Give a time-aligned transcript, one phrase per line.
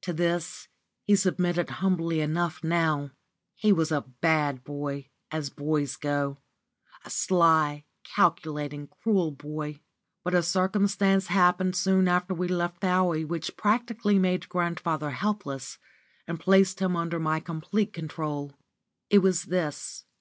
[0.00, 0.66] To this
[1.04, 3.12] he submitted humbly enough now.
[3.54, 6.38] He was a bad boy, as boys go
[7.04, 9.78] a sly, calculating, cruel boy;
[10.24, 15.78] but a circumstance happened soon after we left Fowey which practically made grandfather helpless,
[16.26, 18.54] and placed him under my complete control.
[19.10, 20.06] It was this.